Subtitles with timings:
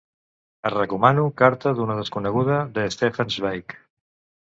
[0.69, 3.77] Et recomano "Carta d'una desconeguda", de Stefan Zweig.